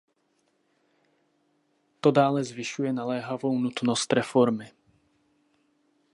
To 1.99 2.11
dále 2.11 2.43
zvyšuje 2.43 2.93
naléhavou 2.93 3.59
nutnost 3.59 4.13
reformy. 4.13 4.71